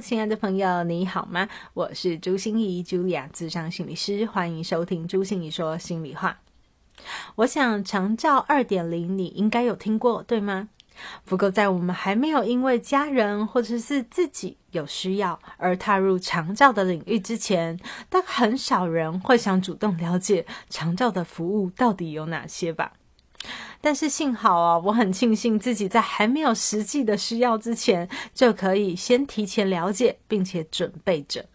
[0.00, 1.48] 亲爱的朋友，你好吗？
[1.72, 6.40] 我是朱心怡，Julia，智商心理师，欢迎收听朱心怡说心里话。
[7.36, 10.68] 我想长照二点零，你应该有听过，对吗？
[11.24, 17.78] 不过在我们还没有因为家人或者是自己有需要而踏入长照的领域之前，
[18.10, 22.92] 但很少人会想主动了解长照的服务到底有哪些吧。
[23.80, 31.46] 但是幸好啊，我很庆幸自己在还没有实际的需要之前，就可以先提前了解并且准备着。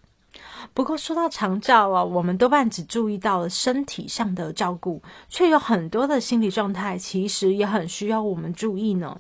[0.74, 9.20] 不过说到长照啊，我们多半只注意到了身体上的照顾，却有很多的心理状态其实也很需要我们注意呢。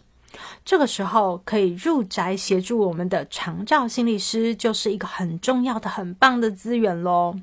[0.63, 7.35] 这个时候可以入宅协助我们的长照心理师，就是一个很重要的、很棒的资源喽。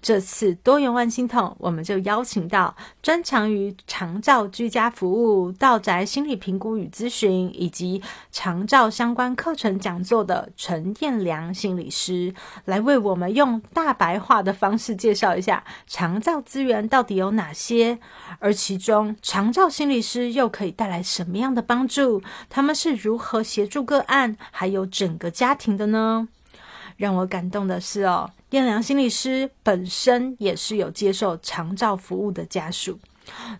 [0.00, 17.98] 这次多元万心痛，我们就邀请到专长于长照居家服务、道宅心理评估与咨询，以及长照相关课程讲座的陈彦良心理师，来为我们用大白话的方式介绍一下长照资源到底有哪些，
[18.38, 22.22] 而其中长照心理师又可以带来什么样的帮助？
[22.48, 26.28] 他们是如何协助个案，还有整个家庭的呢？
[26.96, 28.30] 让我感动的是哦。
[28.50, 32.98] 燕良心理师本身也是有接受长照服务的家属，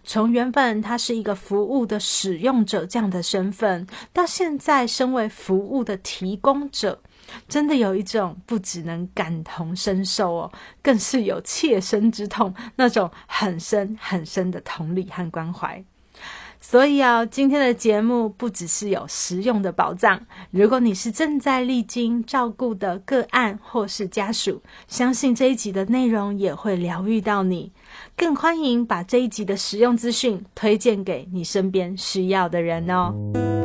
[0.05, 7.03] 从原本他是一个服务的使用者这样的身份，到现在身为服务的提供者，
[7.49, 15.85] 真的有一种不只能感同身受哦，更是有切身之痛，那种很深很深的同理和关怀。
[16.61, 20.21] 所以啊，今天的节目不只是有实用的宝藏。
[20.51, 27.73] 如果你是正在历经照顾的个案或是家属，相信这一集的内容也会疗愈到你。
[28.17, 33.56] 更欢迎把这一集的实用资讯推荐给你身边需要的人哦。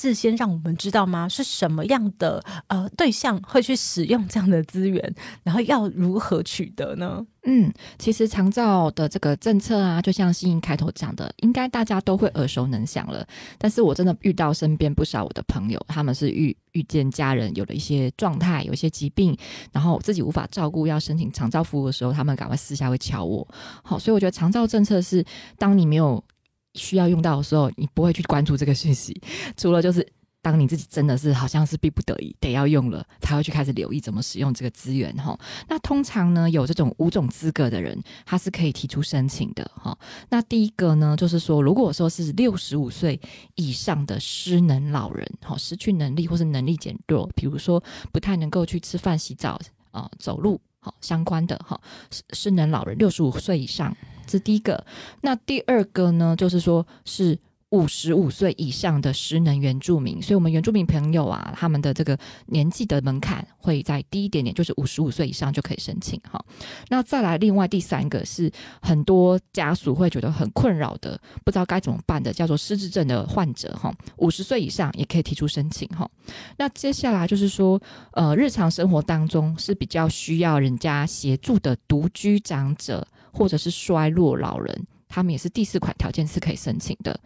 [0.00, 1.28] 事先让我们知道吗？
[1.28, 7.26] 是什么样的呃对象会去使用这样的资源，然后要如何取得呢？
[7.44, 13.26] 嗯，其实长照的这个政策啊，就像新颖开头讲的，应该大家都会耳熟能详了。
[13.58, 19.36] 但是我真的遇到身边不少我的朋友，他们是遇遇见家人有了一些状态，有一些疾病，
[19.72, 23.46] 然后自己无法照顾，要申请长照服务的时候，他们赶快私下会敲我。
[23.82, 25.24] 好，所以我觉得长照政策是
[25.58, 26.22] 当你没有。
[26.74, 29.20] 需要用到的时候，你不会去关注这个讯息。
[29.56, 30.06] 除了就是
[30.42, 35.38] 当你自己真的是好像是逼不得已得要用了，才会去开始留意怎么使用这个资源哈。
[35.68, 39.96] 那通常呢，有这种五种资格的人，他是可以提出申请的哈。
[40.30, 43.20] 那第一个呢，就是说，如果说是六十五岁
[43.56, 49.60] 以上的失能老人，哈，失去能力或是能力减弱，比如说不太能够去吃饭、洗澡
[49.90, 51.78] 啊、走路，好相关的哈，
[52.10, 53.94] 失失能老人六十五岁以上。
[54.30, 54.82] 是第一个，
[55.20, 56.34] 那第二个呢？
[56.36, 57.38] 就是说是
[57.70, 66.44] 五十五岁以上的失能原住民，所以我们原住民朋友啊，他们的这个年纪的门槛会再低一点点，就是五十五岁以上就可以申请哈。
[66.88, 68.50] 那再来，另外第三个是
[68.82, 76.10] 很多家属会觉得很困扰的，不知道该怎么办的，叫做失智症的患者哈，五十岁以上也可以提出申请哈。
[76.56, 77.80] 那接下来就是说，
[78.14, 83.06] 呃，日常生活当中是比较需要人家协助的独居长者。
[83.32, 87.18] 或者是衰弱老人，他们也是第四款条件是可以申请的。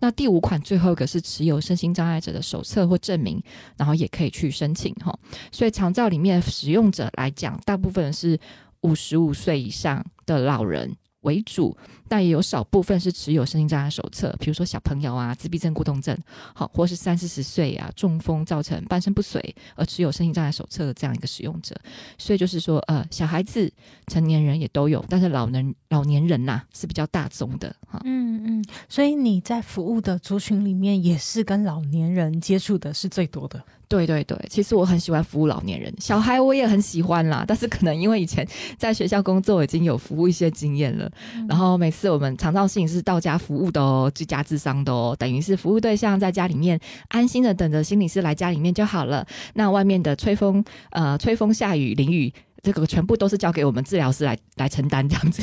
[0.00, 3.42] 那第五款最后一个是持有身心障碍者的手册或证明，
[3.76, 5.18] 然后也可以去申请哈。
[5.50, 8.38] 所以长照里面使用者来讲，大部分是
[8.82, 10.96] 五十五岁以上的老人。
[11.22, 11.76] 为主，
[12.08, 16.16] 但也有少部分是持有身心障碍手册，比如说小朋友啊、自闭症、过动症，
[16.54, 21.74] 好，或是三四十岁啊、中风造成半身不遂而持有身心障碍手册的这样一个使用者。
[22.18, 23.72] 所以就是说，呃，小孩子、
[24.08, 28.00] 成年人也都有，但是老人、老年人呐是比较大众的哈。
[28.04, 33.62] 嗯嗯，所以你在服务的族群里面，也是跟老年人接触的是最多的。
[33.88, 37.44] 对对对，其实我很喜欢服务老年人，小孩我也很喜欢啦。
[37.46, 38.46] 但是可能因为以前
[38.78, 41.12] 在学校工作已经有服务一些经验了，
[41.46, 49.26] 然后每次我们常照性是到家服务的哦，居家智商的哦，等于是服务对象在家里面安心的等着心理师来家里面就好了。
[49.52, 55.42] 那外面的吹风、呃吹风、下雨、淋雨，这个全部都是交给我们治疗师来来承担这样子。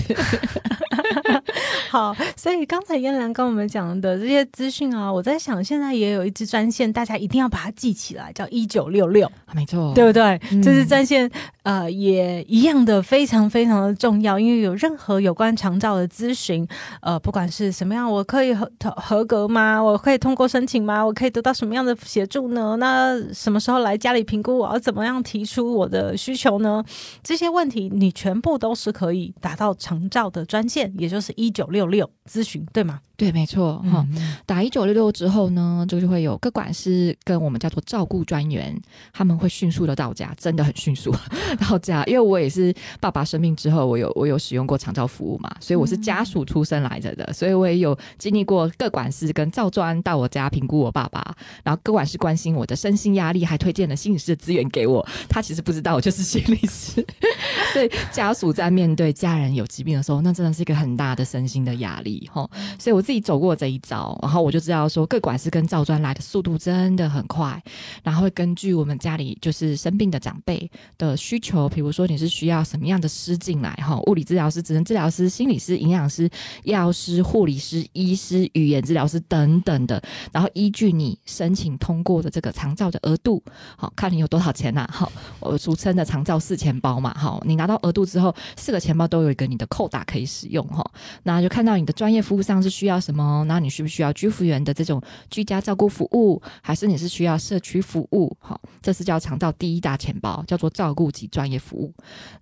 [1.89, 10.39] 好，所以刚才燕兰跟我们讲的这些资讯啊，我在想，现在也有一支专线，大家一定要把它记起来，叫一九六六，没错，对不对？
[10.51, 11.27] 嗯这支专线
[11.63, 16.67] 呃也一样的非常非常的重要，因为有任何有关长照的咨询，
[17.01, 19.81] 呃，不管是什么样，我可以合合格吗？
[19.81, 21.03] 我可以通过申请吗？
[21.03, 22.75] 我可以得到什么样的协助呢？
[22.79, 24.59] 那什么时候来家里评估？
[24.59, 26.83] 我要怎么样提出我的需求呢？
[27.23, 32.99] 这些问题你全部都是可以打到长照的专线，也就是一九六六六咨询，对吗？
[33.15, 34.07] 对，没错，哈、
[34.45, 38.73] 打一九六六之后呢，就会有各管师跟我们叫做照顾专员，
[39.11, 41.13] 他们会迅速的到家，真的很迅速
[41.59, 42.01] 到家。
[42.05, 55.05] 因为我也是爸爸生病之后，我有我有使用过长照服务嘛，所以我是家属出身来着的，所以我也有经历过各管师跟照专到我家评估我爸爸，然后各管师关心我的身心压力，还推荐了心理师的资源给我。
[55.27, 57.05] 他其实不知道我就是心理师，
[57.73, 62.49] 所以家属在面对家人有疾病的时候，那真的是一个很大的身心的的压力哈。
[62.77, 67.61] 所以我自己走过这一招，然后我就知道说，各管师跟照专来的速度真的很快，
[68.03, 76.29] 然后会根据我们家里就是生病的长辈的需求，比如说你是需要什么样的师进来哈，物理治疗师、职能治疗师、心理师、营养师、
[76.63, 80.01] 药师、护理师、医师、语言治疗师等等的，
[80.31, 83.43] 然后依据你申请通过的这个长照的额度，
[83.77, 90.83] 好看你有多少钱呐、好，我俗称的长照四钱包嘛，好，你拿到额度之后，四个钱包都有一个你的扣打可以使用哈，
[91.23, 98.33] 那就看看到你的专业服务上是需要什么，那你需不需要居服员的这种居家照顾服务，还是你是需要社区服务？
[98.39, 101.93] 好，这是叫长照第一大钱包，叫做照顾及专业服务。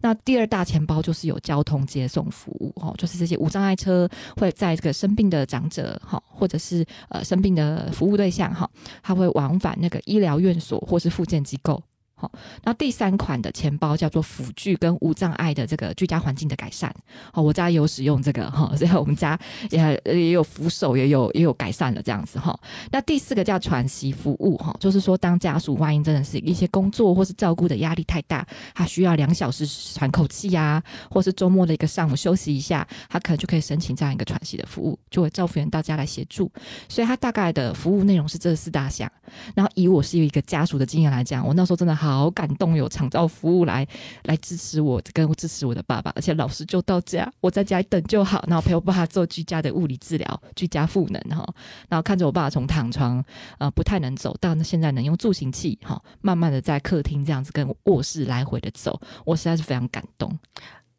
[0.02, 8.69] 那第二大钱包就是有交通接送服务，哈，就是这些无障碍车会在这个生病的长者，哈，或者是呃生病的服务对象，哈，
[9.02, 11.81] 他会往返那个医疗院所或是复健机构。
[12.19, 12.31] 好，
[12.64, 16.92] 那第三款的钱包叫做辅具跟无障碍的这个居家环境的改善。
[17.31, 22.60] 好，我家有使用这个哈，所以我们家也也有扶手，也有也有改善了这样子哈。
[22.92, 28.44] 那第四个叫喘息服务哈，就是说当家属万一真的是一些工作或是照顾的压力太大，
[28.74, 30.81] 他需要两小时喘口气呀、
[31.12, 36.52] 或是周末的一个上午休息一下，他可能就可以申请这样一个喘息的服务，就会照服员到家来协助。
[36.90, 39.12] 所以他大概的服务内容是这四大项。
[39.54, 43.86] 然后以我是一个家属的经验来讲，我那时候真的好好感动，有长照服务来
[44.24, 51.45] 来支持我，跟支持我的爸爸，而且老师就到家，我在家里等就好，然后陪我爸爸做居家的物理治疗、居家赋能哈，
[51.89, 53.24] 然后看着我爸爸从躺床
[53.57, 60.38] 呃不太能走到那现在能用助行器哈，慢慢的在客厅这样子跟卧室来回的走，我实在是非常感动。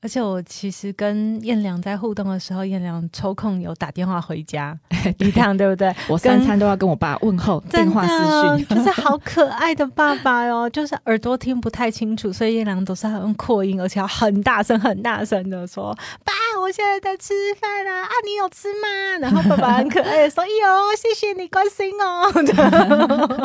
[0.00, 4.78] 而且我其实跟燕良在互动的时候，燕良抽空有打电话回家
[5.18, 5.92] 一趟，对不对？
[6.08, 15.92] 我三餐都要跟我爸问候，电真话视的讯，就是好可爱的爸爸哟，就是耳朵听不太清楚，所以燕良都是要用扩音，而且要很大声、很大声的说
[16.24, 20.50] ：“爸，我现在在吃饭啊，啊，你有吃吗？”然后爸爸很可爱的说：“有，
[20.96, 22.32] 谢谢你关心哦。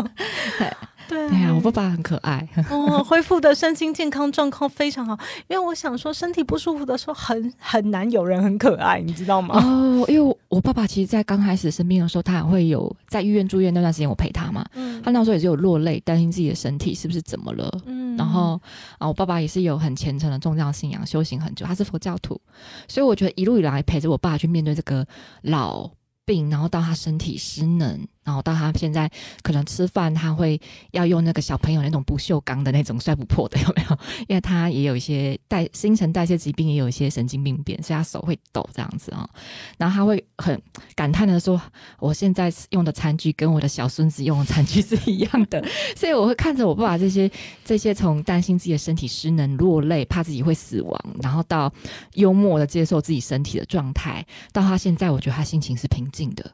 [1.29, 2.47] ”对呀啊，我爸爸很可爱。
[2.69, 5.17] 哦，恢复的身心健康状况非常好，
[5.47, 9.55] 因为我想说，身体不舒服的时候很很难有人很可爱，你知道吗？
[9.57, 14.65] 哦，因为我我爸爸其实，在刚开始生病的时候，他还会有在医院住院那段时间，我陪他嘛。
[14.75, 17.69] 嗯他那时候也是有落泪，担心自己的身体是不是怎么了。
[17.85, 18.59] 嗯然后
[18.99, 22.39] 啊，我爸爸也是有很虔诚的宗教信仰，修行很久，他是佛教徒，
[22.87, 25.05] 所以我觉得一路以来陪着我爸去面对这个
[25.41, 25.89] 老
[26.23, 29.09] 病，然后到他身体失能，然后到他现在
[29.41, 30.59] 可能吃饭他会
[30.91, 33.97] 要用那个小朋友那种不锈钢的那种摔不破的，有没有？
[34.27, 39.29] 因为他也有一些代新陈代谢疾病，也有一些神经病变，所以他手会抖这样子啊、
[39.77, 40.61] 然后他会很
[40.95, 41.61] 感叹的说
[41.99, 45.63] ：“我现在用的餐具跟我的小孙子用的餐具是一样的。
[45.95, 47.29] ”所以我会看着我爸爸这些
[47.63, 51.71] 这些从担心自己的身体失能落泪，怕自己会死亡，然后到
[52.13, 56.51] 幽默的接受自己身体的状态，到他现在，我觉得他心情是平静的，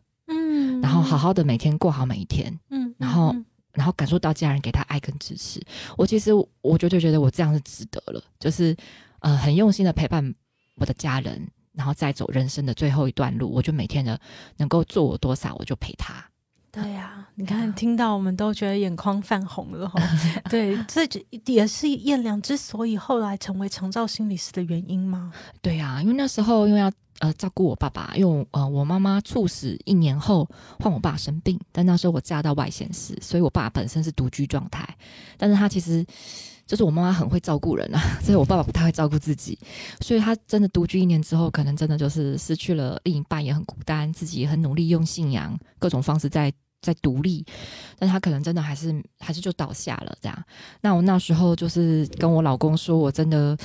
[0.80, 5.62] 嗯然后好好的每天过好每一天，嗯，然后嗯然后感受到家人给他爱跟支持。
[5.98, 6.32] 我其实
[6.62, 8.76] 我就就觉得我这样是值得了，就是
[9.20, 10.34] 呃很用心的陪伴
[10.76, 14.20] 我的家人，然后再走人生的最后一段路，我就每天的
[14.58, 16.26] 能够做我多少，我就陪他。
[16.72, 20.00] 对呀、你看，听到我们都觉得眼眶泛红了哈。
[20.50, 25.34] 对，这就也是燕良之所以后来成为长照心理师的原因吗？
[25.62, 30.48] 对呀、因为那时候因为要呃照顾我爸爸，因为我呃我妈妈猝死一年后
[30.80, 34.88] 换我爸生病，但那时候我嫁到外县市，所以我爸本身是独居状态，
[35.38, 36.06] 但是他其实。
[36.70, 39.58] 就是我妈妈很会照顾人啊， 所以我爸爸不太会照顾自己，
[40.02, 47.44] 所以他真的独居一年之后，可能真的就是失去了另一半，也很孤单，自己也很努力用信仰各种方式在在独立，
[47.98, 50.44] 但他可能真的还是还是就倒下了这样。
[50.82, 53.58] 那我那时候就是跟我老公说，我真的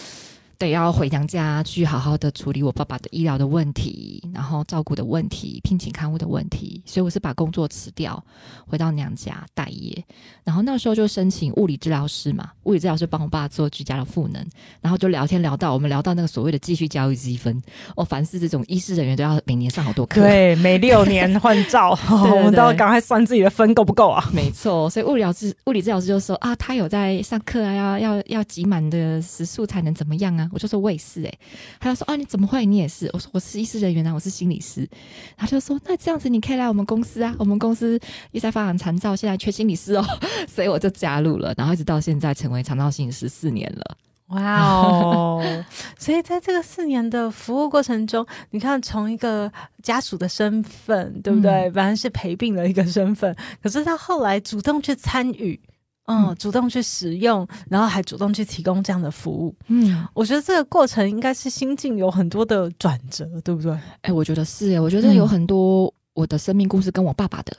[0.65, 8.23] 得要回娘家去好好的处理我爸爸的医疗的问题，然后照顾的问题、聘请看护的问题，所以我是把工作辞掉，
[8.67, 10.05] 回到娘家待业。
[10.43, 14.45] 然后那时候就申请物理治疗师嘛，物理治疗师帮我爸做居家的赋能，
[14.81, 17.63] 然后就聊天聊到我们聊到那个所谓的继续教育积分。
[17.97, 24.31] 哦，凡是这种医师人员都要每年上好多课， 对，每六年换照，我们都要赶快算自己的分够不够啊？
[24.33, 30.49] 没错，所以物理治物理治疗师就说啊，他有在上课啊，要要要挤满的时数才能怎么样啊？
[30.55, 31.33] 我就说我也是哎，
[31.81, 32.65] 他就说啊，你怎么会？
[32.65, 33.11] 你也是？
[33.13, 34.89] 我说我是医师人员啊，我是心理师。
[35.37, 40.05] 他就说那这样子你可以来我们公司啊，我们公司也在发展长照，现在缺心理师哦，
[40.49, 43.97] 所以我就加入了，然后一直到现在成为长照心理师四年了。
[44.29, 45.65] 哇哦！
[45.99, 51.71] 所以在这个四年的服务过程中，你看从一个家属的身份，对不对？
[51.73, 55.61] 反正是陪病的一个身份，可是他后来主动去参与，
[56.07, 59.55] 嗯，主动去使用，然后还主动去提供这样的服务。
[59.69, 63.79] 嗯，我觉得这个过程应该是心境有很多的转折，对不对？
[64.03, 67.57] 哎，我觉得是哎，我觉得有很多我的生命故事跟我爸爸的，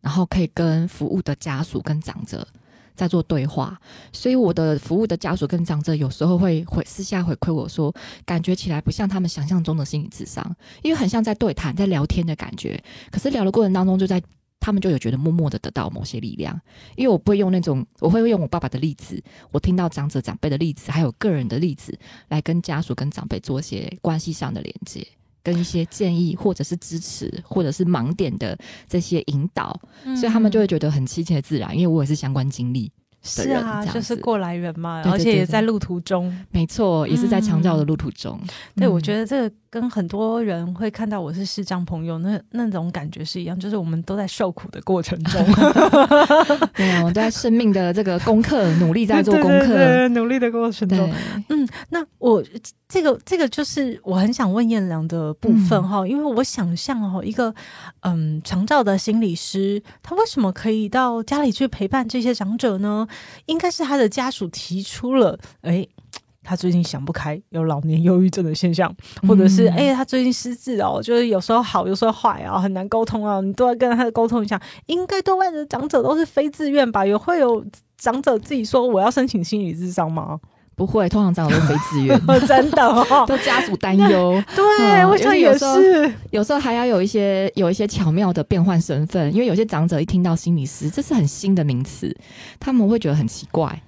[0.00, 2.46] 然后可以跟服务的家属跟长者。
[2.96, 3.76] 在做对话，
[4.12, 7.92] 所以我的服务的家属跟长者有时候会回私下回馈我说，
[8.24, 12.80] 感觉起来不像他们想象中的心理智商，因为很像在对谈、在聊天的感觉。
[13.10, 14.22] 可是聊的过程当中，就在
[14.64, 16.58] 他们就有觉得默默的得到某些力量。
[16.96, 21.94] 因为我不会用那种，我会用我爸爸的例子，我听到长者长辈的例子，还有个人的例子，
[22.28, 25.06] 来跟家属跟长辈做一些关系上的连接，
[25.42, 29.78] 跟一些建议，或者是支持，或者是盲点的这些引导，
[30.16, 31.76] 所以他们就会觉得很亲切自然。
[31.76, 32.90] 因为我也是相关经历。
[33.26, 38.38] 是啊，就是过来人嘛，而且也在路途中，没错，也是在强调的路途中。
[38.76, 45.44] 对，我觉得这个跟很多人会看到我是视障朋友那那种感觉是一样，就是我们都在受苦的过程中。
[46.76, 51.12] 对啊，我都在生命的这个功课，努力在做 功课，努力的过程中。
[51.48, 52.40] 嗯，那我
[52.88, 57.52] 这个这个就是我很想问燕良的部分哈，因为我想象哦，一个
[58.02, 63.08] 嗯长照的心理师，他为什么可以到家里去陪伴这些长者呢？
[63.46, 65.84] 应该是他的家属提出了，哎，
[66.44, 68.94] 他最近想不开，有老年忧郁症的现象，
[69.26, 74.60] 或者是哎，他最近失智哦，就是有时候好，有时候坏啊，很难沟通啊，你都要跟他沟通一下。
[74.86, 77.04] 应该多半的长者都是非自愿吧？
[77.06, 77.64] 有会有
[77.96, 80.38] 长者自己说我要申请心理智商吗？
[80.76, 84.42] 不会，通常长者都非自愿， 真的， 都家属担忧。
[84.56, 92.12] 对，我想也是，有时候还要有一些有一些巧妙的变换身份，因为有些长者一听到心理师，这是很新的名词，
[92.58, 93.80] 他们会觉得很奇怪，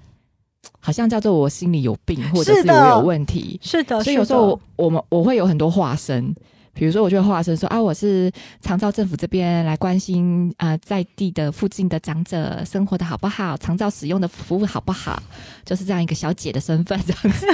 [0.87, 3.59] 好像叫做我心里有病， 或者是我有问题。
[3.61, 6.33] 是的，所以有时候我们我会有很多化身。
[6.79, 15.21] 比如说，我就会化身说啊，我是长照政府这边来关心啊，在地的附近的长者生活的好不好，长照使用的服务好不好，
[15.65, 17.47] 就是这样一个小姐的身份，这样子，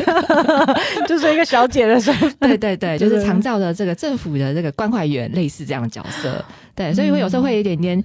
[1.07, 6.45] 就是一个小姐的身份， 对对对，就是长照的这个政府的这个关怀员，类似这样的角色。
[6.75, 8.03] 对，所以我有时候会一点点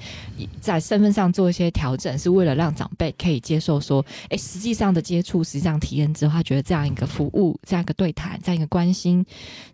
[0.60, 9.26] 在身份上做一些调整，是为了让长辈可以接受说，哎，实际上的接触，实际上体验之后，他觉得这样一个服务，这样一个对谈，这样一个关心，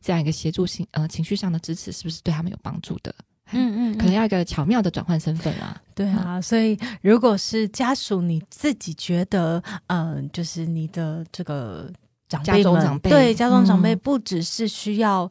[0.02, 3.14] 这样一个协助性呃情绪上的支持，是不是对他们有帮助的？
[3.52, 5.82] 嗯嗯，可能要一个巧妙的转换身份啊。
[5.96, 11.92] 对啊，所以如果是家属，你自己觉得，嗯，就是你的这个。
[12.42, 15.30] 家中长辈对家中长辈不只是需要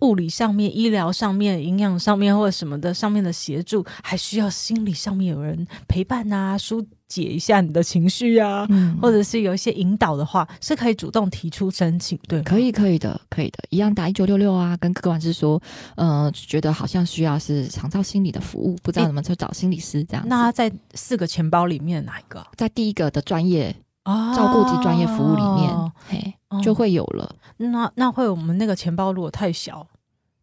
[0.00, 8.66] 物理上面、医疗上面、营养上面或者什么的上面的协助，还需要心理上面有人陪伴啊，疏解一下你的情绪啊，
[9.00, 12.18] 或者是有一些引导的话，是可以主动提出申请。
[12.26, 14.76] 对，可以，可以的，可以的，一样打一九六六啊。
[14.78, 15.62] 跟客管师说，
[15.96, 20.24] 呃，觉得好像需要是长照心理的服务，不知道怎么去找心理师这样。
[20.26, 22.44] 那在四个钱包里面哪一个？
[22.56, 23.74] 在第一个的专业。
[24.04, 27.34] 照顾及专业服务里面，嘿，就会有了。
[27.56, 29.86] 那那会我们那个钱包如果太小，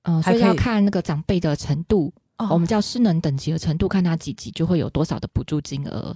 [0.04, 2.12] 嗯，所以要看那个长辈的程度，
[2.50, 6.16] 我们叫失能等级的程度，看他几级就会有多少的补助金额。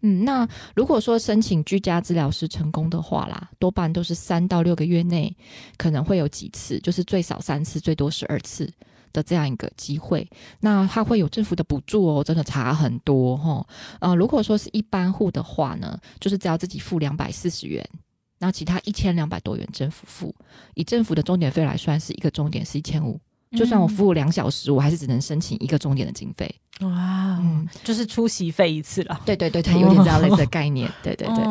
[0.00, 5.36] 嗯，那如果说申请居家治疗师成功的话啦，多半都是三到六个月内
[5.76, 8.72] 可能会有几次，就是最少三次，最多十二次。
[9.12, 10.28] 的这样一个机会，
[10.60, 13.66] 那它会有政府的补助哦，真的差很多哈。
[14.00, 17.88] 呃，如果说是一般户的话呢，就是只要自己付两百四十元，
[18.38, 20.34] 那其他一千两百多元政府付。
[20.74, 23.20] 以政府的终点费来算，是一个终点是一千五，
[23.52, 26.52] 就算我服务两小时，我还是只能申请一个终点的经费。
[26.80, 29.20] 哇，嗯，就是出席费一次了。
[29.24, 30.88] 对对对对，有点这样类似的概念。
[31.02, 31.44] 对对对，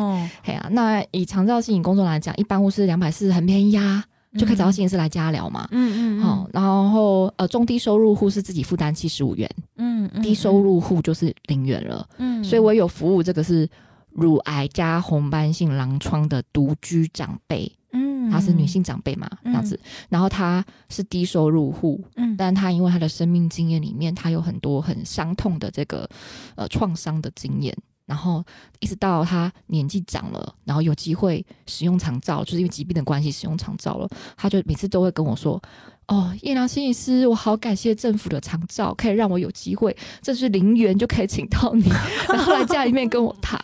[0.44, 4.04] 哎呀，那以长照性工作来讲，一般户是两百四十，很便宜呀。
[4.38, 13.68] 就可以找到心理师来加疗嘛，嗯嗯，好，然后呃中低收入户是自己负担七十五元，嗯，低收入户就是零元了，嗯，所以我有服务这个是
[14.10, 19.78] 乳癌加红斑性狼疮的独居长辈，嗯，嗯她是女性长辈嘛，这样子，
[20.08, 22.36] 然后她是低收入户，嗯。
[22.36, 26.08] 但她因为她的生命经验里面，她有很多很伤痛的这个
[26.54, 27.76] 呃创伤的经验。
[28.08, 28.42] 然后
[28.80, 35.62] 一直到他年纪长了，然后有机会使用长照，就是因为疾病的关系使用长照了，他就每次都会跟我说
[36.08, 41.84] ：“哦，叶良心理师，我好感谢政府的长照，可以让我有机会，这是零元就可以请到你，
[42.32, 43.60] 然后来家里面跟我谈。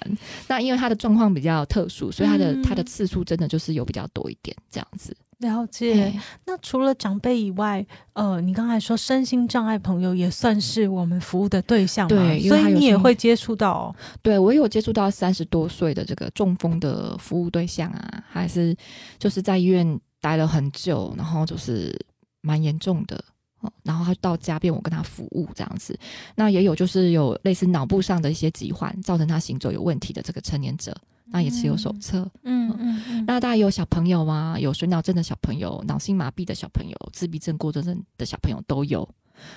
[0.46, 5.16] 那因为他的状况比较特殊，所以他的嗯她的次数真的就是有比较多一点这样子。
[5.44, 6.12] 了解。
[6.46, 13.96] 那除了长辈以外，呃，你刚才说身心障碍朋友也算是我们服务的对象嘛，对所以你也会接触到哦。
[14.22, 18.74] 对我有接触到三十多岁的这个中风的服务对象啊，还是
[19.18, 21.94] 就是在医院待了很久，然后就是
[22.40, 23.16] 蛮严重的。
[23.60, 25.98] 哦然后他到家变我跟他服务这样子，
[26.34, 30.94] 那也有就是有类似脑部上的一些疾患，造成他行走有问题的这个成年者，
[31.26, 32.30] 那也持有手册。
[32.42, 39.08] 嗯嗯嗯，那大家有小朋友吗，有水脑症的小朋友、脑性麻痹的小朋友、自闭症、过动症的小朋友都有。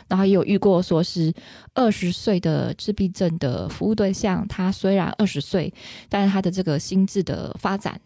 [0.08, 1.32] 然后也有遇过说是
[1.76, 5.72] 二十岁的自闭症的服务对象，他虽然二十岁，
[6.10, 8.02] 但是他的这个心智的发展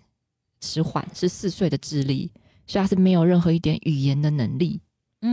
[0.59, 2.29] 迟缓，是四岁的智力，
[2.67, 4.81] 所以他是没有任何一点语言的能力，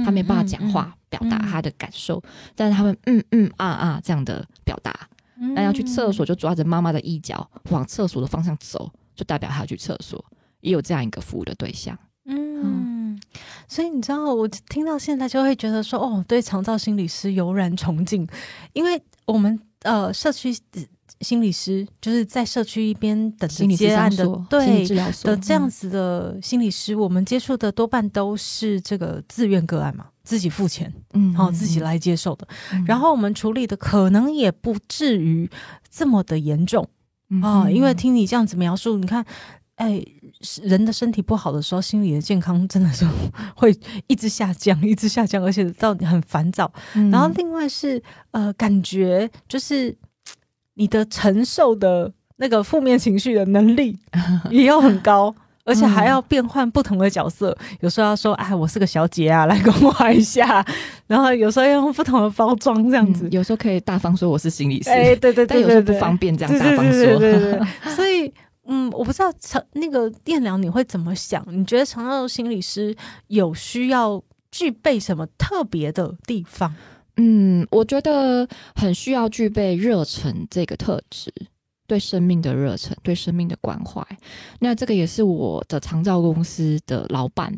[0.05, 2.23] 他没办法讲话、表达他的感受，
[2.55, 5.09] 但是他们嗯嗯啊啊这样的表达。
[5.41, 10.25] 嗯，那要去厕所就抓着妈妈的衣角往厕所的方向走，就代表他要去厕所，
[10.61, 11.99] 也有这样一个服务的对象。
[12.27, 13.19] 嗯，
[13.67, 18.27] 所以你知道，我听到现在就会觉得说，哦，对长照心理师油然崇敬，
[18.73, 20.55] 因为我们呃社区
[21.21, 25.71] 心理师就是在社区一边等着接案的对的这样嗯。
[25.71, 35.51] 子的心理师，我们接触的多半都是这个自愿个案嘛，自己付钱，嗯然后自己，来接受的，嗯然后我们处理的可能也不至于
[35.91, 36.87] 这么的严重。
[37.31, 39.25] 嗯啊、因为听你这样子描述，你看，
[39.77, 40.05] 哎，
[40.63, 43.07] 人的身体不好的时候，心理的健康真的是
[43.57, 43.75] 会
[44.07, 46.71] 一直下降，一直下降，而且到很烦躁。
[46.95, 49.97] 嗯然后另外是呃，感觉就是
[50.75, 53.99] 你的承受的那个负面情绪的能力
[54.51, 55.35] 也要很高。
[55.69, 60.65] 而且还要变换不同的角色，有时候要说：“哎，我是个小姐啊，来跟我一下。
[61.07, 63.33] ”然后有时候要用不同的包装这样子嗯。
[63.33, 67.67] 有时候可以大方说我是心理师，哎，对对对但有时候不方便这样大方说对对对说。
[67.85, 68.33] 对 所以，
[68.67, 71.45] 嗯，我不知道长那个电疗你会怎么想？
[71.51, 76.75] 你觉得长照心理师有需要具备什么特别的地方？
[77.21, 81.33] 嗯，我觉得很需要具备热忱这个特质，
[81.89, 84.07] 对生命的热忱，对生命的关怀。
[84.61, 87.53] 那这个也是我的长照公司的老板，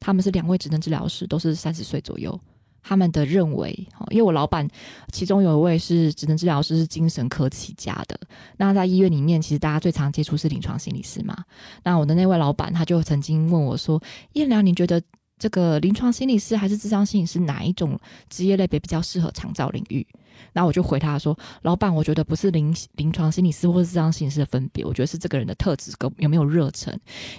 [0.00, 2.40] 他们是两位职能治疗师，都是三十岁左右。
[2.86, 3.70] 他们的认为，
[4.10, 4.68] 因为我老板
[5.10, 8.20] 其中有一位是职能治疗师，是精神科起家的。
[8.58, 11.34] 那在医院里面，其实大家最常接触是临床心理师嘛。
[11.82, 14.00] 那我的那位老板他就曾经问我说
[14.34, 15.02] ：“燕良，你觉得
[15.38, 20.06] 这个临床心理师还是智商心理师哪一种职业类别比较适合长照领域？”
[20.52, 26.92] 然后我就回他说：“老板，我觉得不是临临床心理师或是智商心理师的分别，我觉得是这个人的特质跟有没有热忱。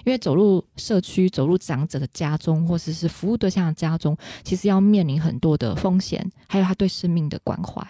[0.04, 7.86] 因为走入社区、走入长者的家中，或者是服务对象的家中，其实要面临很多的风险，还有他对生命的关怀。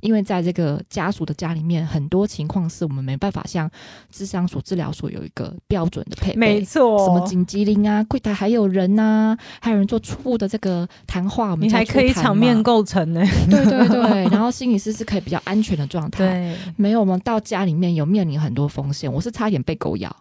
[0.00, 3.70] 因为在这个家属的家里面，很多情况是我们没办法像
[4.10, 6.36] 智商所、治疗所有一个标准的配备。
[6.36, 13.22] 没错，什么紧急铃啊，柜台还有人呐、还有人做初步的这个谈话，我们叫你还可以场面嘛构成呢？
[13.50, 16.26] 对对对， 然后心理师是可以比较安全的状态。
[16.26, 20.14] 对，没有，我们到家里面有面临很多风险，我是差点被狗咬，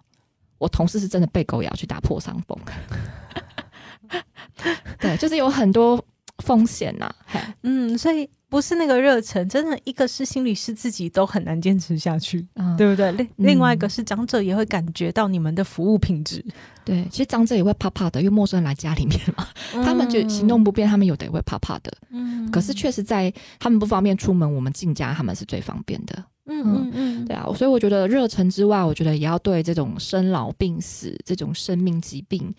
[0.57, 2.57] 我同事是真的被狗咬去打破伤风。
[4.99, 6.03] 对，就是有很多
[6.39, 13.11] 风险呐、嘿嗯，所以不是那个热忱，真的一个是心理师自己都很难坚持下去，嗯，对不对？
[13.13, 16.43] 另另外一个嗯是长者也会感觉到你们的服务品质，
[16.85, 19.47] 对，其实长者也会怕怕的，因为陌生人来家里面嘛，
[19.83, 21.91] 他们就行动不便，他们有的也会怕怕的。
[22.09, 26.23] 嗯，可是确实在他们不方便出门，我们进家他们是最方便的。
[26.45, 32.53] 嗯嗯嗯，对啊，所以我觉得热忱之外，我觉得也要对这种生老病死这种生命疾病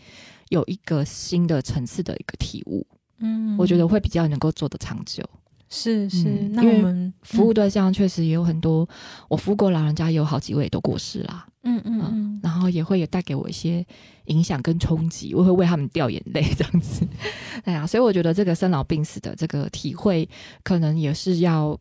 [0.49, 2.87] 有一个新的层次的一个体悟，
[3.19, 5.23] 嗯我觉得会比较能够做得长久。
[5.75, 8.89] 是是，那我们服务对象确实也有很多，
[9.29, 13.85] 我服务过老人家，也有好几位都过世啦，嗯嗯嗯然后也会有带给我一些
[14.27, 17.05] 影响跟冲击，我会为他们掉眼泪这样子。
[17.65, 20.29] 对啊，所以我觉得这个生老病死的这个体会，
[20.63, 21.77] 可能也是要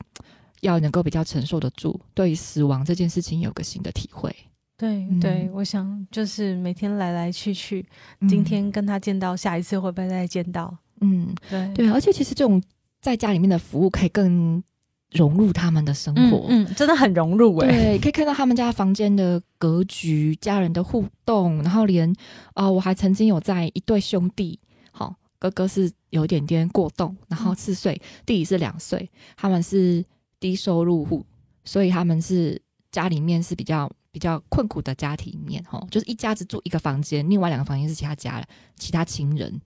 [0.62, 4.36] 要能够比较承受得住，对于死亡这件事情有个新的体会。
[4.76, 7.86] 对嗯对，我想就是每天来来去去，
[8.28, 10.76] 今天跟他见到，下一次会不会再见到？
[11.02, 12.62] 嗯，对对，而且其实这种
[13.04, 14.64] 在家里面的服务可以更
[15.12, 16.46] 融入他们的生活。
[16.48, 22.10] 嗯，真的很融入哎、对，可以看到他们家房间的格局、家人的互动，然后连
[22.54, 24.58] 啊、呃我还曾经有在一对兄弟，
[24.92, 30.04] 好、哥哥是有一点点过动，然后四岁，弟弟是两岁，他们是
[30.40, 31.26] 低收入户，
[31.66, 38.42] 所以他们是家里面是比较比较困苦的家庭里面，哈、就是一家子住一个房间，另外两个房间是其他家
[38.78, 39.62] 其他亲人，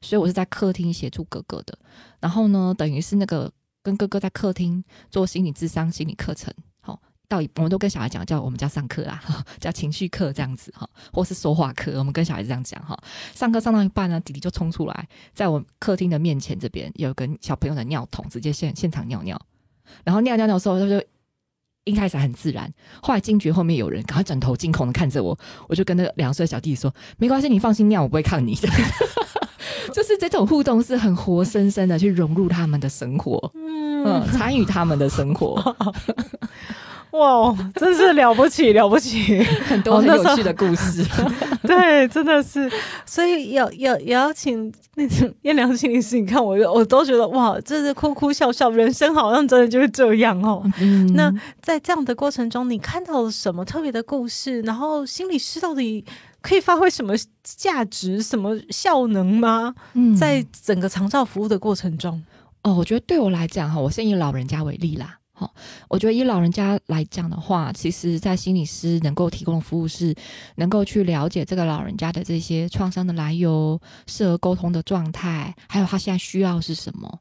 [0.00, 1.78] 所以我是在客厅协助哥哥的，
[2.20, 3.50] 然后呢，等于是那个
[3.82, 9.22] 跟哥哥在客厅做心理智商心理课程，好、到我们都跟小孩讲，叫我们叫上课啦，
[9.60, 12.98] 叫情绪课这样子哈，或是说话课，我们跟小孩子这样讲哈。
[13.34, 19.40] 上课上到一半呢，弟弟就冲出来，在我客厅的面前这边有个小朋友的尿桶，直接现现场尿尿，
[20.04, 21.02] 然后尿尿尿的时候他就。
[21.86, 28.66] 一开始很自然，后来惊觉后面有人，赶快转头惊恐的看着我，我就跟那两岁小弟弟说：“没关系，你放心尿，我不会看你的。”
[29.94, 35.54] 就是这种互动是很活生生的去融入他们的生活，嗯，参与他们的生活，
[37.12, 39.40] 哇，真是了不起，了不起！
[39.68, 41.06] 很多很有趣的故事。
[41.62, 42.68] 对，真的是，
[43.06, 50.60] 所以要要也要请那种燕良心理师，你看我我都觉得哇，这是哭哭笑笑，人生好像真的就是这样哦。
[50.80, 54.60] 嗯那在这样的过程中，你看到了什么特别的故事？
[54.62, 56.04] 然后心理师到底
[56.44, 59.74] 可以发挥什么价值、什么效能吗？
[59.94, 62.22] 嗯在整个长照服务的过程中，
[62.62, 65.18] 哦，我觉得对我来讲哈，我先以老人家为例啦。
[65.32, 65.52] 好，
[65.88, 70.14] 我觉得以老人家来讲的话，其实，在心理师能够提供的服务是，
[70.56, 77.18] 能够去了解这个老人家的这些创伤的来由、适合沟通的状态，还有他现在需要是什么。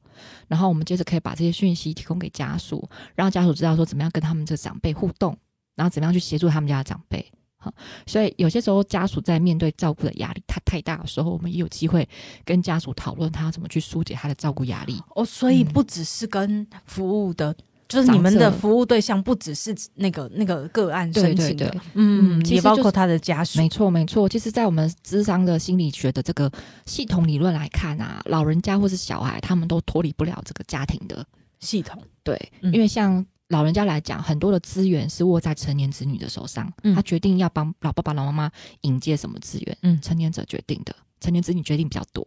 [0.50, 5.36] 然后我们接着可以把这些讯息提供给家属，让家属知道说怎么样跟他们这长辈互动，
[5.76, 7.32] 然后怎么样去协助他们家的长辈。
[7.64, 7.74] 好，
[8.06, 12.08] 所以有些时候家属在面对照顾的压力他太大的时候，我们也有机会
[12.44, 15.02] 跟家属讨论他怎么去疏解他的照顾压力。
[15.16, 17.56] 哦，所以嗯不只是跟服务的。
[17.90, 23.60] 就是你们的服务对象不只是那个那个个案申请的，对对对嗯，也包括他的家属。
[23.60, 24.28] 没错，没错。
[24.28, 26.52] 其实，在我们智商的心理学的这个
[26.88, 31.24] 系统理论来看啊，老人家或是小孩，他们都脱离不了这个家庭的。
[31.60, 38.52] 系统，对，嗯因为像老人家来讲，很多的资源是握在成年子女的手上，嗯他决定要帮老爸爸、老妈妈
[38.82, 42.26] 引介什么资源，嗯成年者决定的，成年子女决定比较多。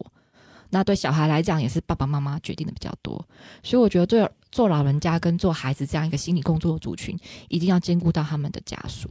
[0.70, 3.24] 那对小孩来讲，也是爸爸妈妈决定的比较多。
[3.62, 9.09] 所以我觉得做做老人家跟做孩子这样一个心理工作的族群，一定要兼顾到他们的家属，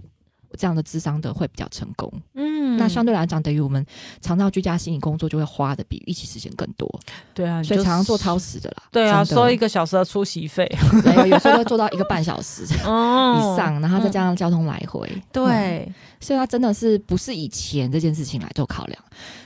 [0.55, 2.11] 这样的智商的会比较成功。
[2.33, 3.85] 嗯那相对来讲，等于我们
[4.19, 6.89] 长照居家心理工作就会花的比预期时间更多，
[7.33, 8.83] 对啊，所以就常常做超时的啦。
[8.91, 10.69] 对啊，收一个小时的出席费
[11.05, 15.09] 没有，有时候会做到一个半小时哦 以上，然后再加上交通来回。
[15.13, 19.01] 嗯，对，所以它真的是不是以钱这件事情来做考量。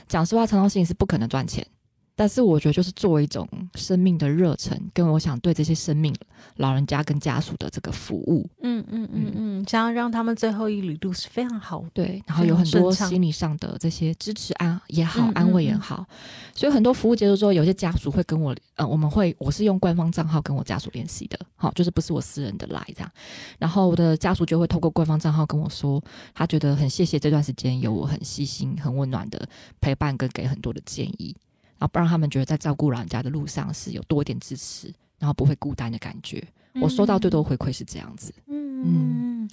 [0.08, 1.64] 讲实话，长照心理是不可能赚钱。
[2.20, 6.14] 但是我觉得，就是作为一种生命的热忱，跟我想对这些生命
[6.56, 11.82] 老人家跟家属的这个服务，嗯嗯嗯嗯，想要让他们最后一里路是非常好。
[11.94, 15.76] 对，然后有很多心理上的这些支持安也好嗯，安慰也嗯。
[15.76, 16.06] 嗯好，
[16.54, 23.10] 所以很多服务结束之后，有些家属会跟我，呃，我们会我是用官方账号跟我家属联系的，好，就是不是我私人的来这样，
[23.58, 25.98] 然后我的家属就会透过官方账号跟我说，
[26.34, 29.48] 他觉得很谢谢这段时间有我很细心、很温暖的
[29.80, 31.34] 陪伴跟给很多的建议，
[31.80, 36.46] 然后不让他们觉得在照顾老人家的路上是有多一点支持，然后不会孤单的感觉。
[36.74, 38.32] 我收到最多回馈是这样子。
[38.46, 39.48] 嗯，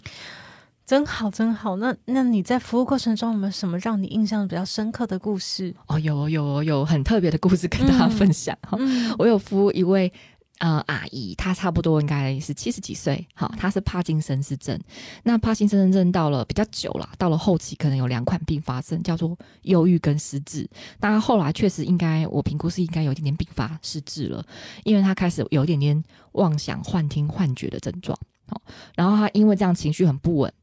[0.86, 1.78] 真好，真好。
[1.78, 5.74] 那那你在服务过程中有没有什么让你印象比较深刻的故事？
[5.88, 8.78] 哦，有有有很特别的故事跟大家分享哈。
[8.80, 10.12] 嗯我有服务一位
[10.60, 14.80] 呃阿姨，她差不多应该是七十几岁，好，她是帕金森氏症。
[15.24, 20.70] 那帕金森症到了比较久了，到了后期可能有两款并发症，叫做忧郁跟失智。
[21.00, 24.46] 当然后来确实应该我评估是应该有一点点并发失智了，
[24.84, 28.18] 因为她开始有一点点妄想、幻听、幻觉的症状。
[28.48, 28.62] 好，
[28.96, 30.54] 然后她因为这样情绪很不稳。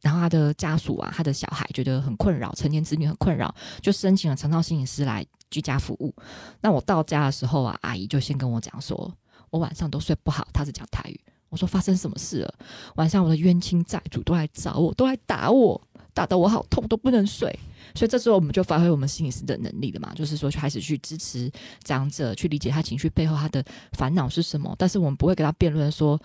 [0.00, 6.14] 然后她的家属啊，她的小孩觉得很困扰，成年子女很困扰，就申请了长照心理师来居家服务。
[6.60, 9.12] 那我到家的时候啊，阿姨就先跟我讲说，
[9.50, 10.46] 我晚上都睡不好。
[10.52, 12.54] 他是讲台语，我说发生什么事了？
[12.96, 15.80] 晚上我的冤亲债主都来找我，都来打我，
[16.12, 17.56] 打得我好痛，都不能睡。
[17.94, 21.50] 所以这时候我们就发挥我们心理师的能力了嘛，就是说开始去支持
[21.84, 24.74] 长者，去理解他情绪背后他的烦恼是什么。
[24.78, 26.20] 但是我们不会跟他辩论说。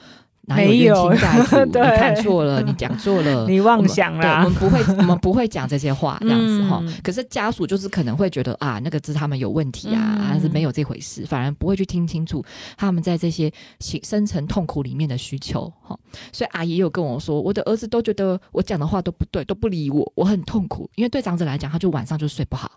[0.45, 1.63] 哪有冤没有亲债主？
[1.65, 4.60] 你看错了，你讲错了， 你妄想啦，我们。
[4.60, 12.43] 不会，我们不会讲这些话，这样子哈、嗯可是家属就是可能会觉得啊，那个是他们有问题啊，嗯还是没有这回事，反而不会去听清楚
[12.77, 15.97] 他们在这些情深层痛苦里面的需求哈。
[16.32, 20.89] 所以阿姨也有跟我说，我的儿子都觉得我讲的话都不对，都不理我，我很痛苦。
[20.95, 22.71] 因为对长者来讲，他就晚上就睡不好，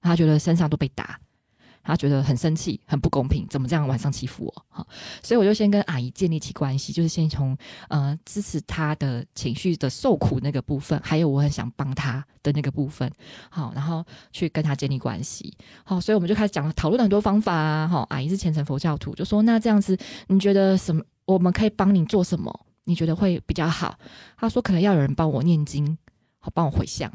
[0.00, 1.18] 他觉得身上都被打。
[1.82, 4.64] 他觉得很生气，很不公平，怎么这样晚上欺负我？
[4.68, 4.86] 哈，
[5.22, 7.56] 所以我就先跟阿姨建立起关系，就是先从
[7.88, 13.10] 呃支持他的情绪的受苦那个部分，还有我很想帮他的那个部分，
[13.48, 15.56] 好，然后去跟他建立关系。
[15.84, 17.88] 好，所以我们就开始讲讨论很多方法啊。
[17.88, 19.96] 哈，阿姨是虔诚佛教徒，就说那这样子，
[20.28, 21.02] 你觉得什么？
[21.24, 22.66] 我们可以帮你做什么？
[22.84, 23.96] 你觉得会比较好？
[24.36, 25.96] 他说可能要有人帮我念经，
[26.40, 27.10] 好帮我回向。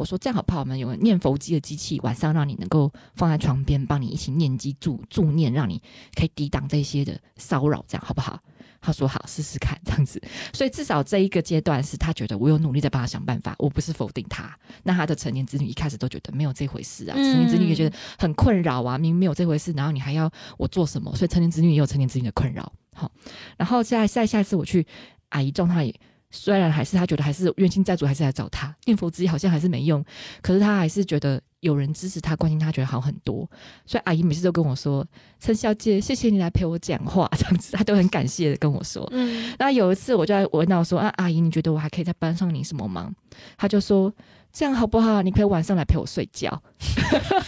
[0.00, 0.60] 我说这样好不好？
[0.60, 5.82] 我们有念佛机的机器，晚上让你能够放在床边，帮你一起念机助助念，让你
[6.14, 8.40] 可以抵挡这些的骚扰，这样好不好？
[8.80, 10.18] 他说好，试试看这样子。
[10.54, 14.58] 所以至少这一个阶段是他觉得我有努力在帮他想办法，我不是否定他。
[14.84, 21.14] 那他的成年子女一开始都觉得没有这回事啊，成年子女也觉得很困扰啊，明明没有这回事，然后你还要我做什么？
[21.14, 22.72] 所以成年子女也有成年子女的困扰。
[22.94, 23.12] 好，
[23.58, 24.86] 然后在在下一次我去
[25.28, 25.92] 阿姨状态。
[26.30, 30.04] 虽然还是他觉得还是冤亲债主还是来找他念佛之意好像还是没用，
[30.40, 33.48] 可是他还是觉得有人支持他关心他觉得好很多，
[33.84, 35.06] 所以阿姨每次都跟我说
[35.40, 39.06] ：“陈小姐，谢谢你来陪我讲话。”这样子，他都很感谢的跟我说。
[39.12, 43.12] 嗯，那有一次我就在问到说：“啊，阿姨，你觉得我还可以再帮上你什么忙？”
[43.58, 44.12] 他就说
[44.52, 45.22] ：“这样好不好？
[45.22, 46.62] 你可以晚上来陪我睡觉。”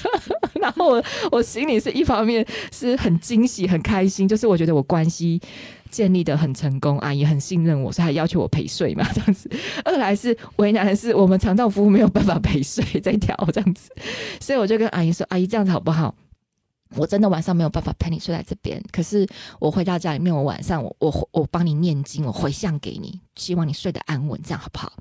[0.60, 5.40] 然后我我心里是一方面是很惊喜很开心，就是我觉得我关系。
[5.92, 9.48] 建立的很成功，阿姨很信任我，所以还要求我陪睡嘛， 这样子。
[9.84, 13.92] 二来是为难的是，我们长照服务没有办法陪睡这一条，这样子。
[14.40, 16.12] 所以我就跟阿姨说：“阿姨，这样子好不好？
[16.96, 19.26] 我真的晚上没有办法陪你睡在这边，可是
[19.60, 24.92] 我回到家里面，我晚上我我我帮你念经，我回向给你，希望你睡得安稳，这样好不好？”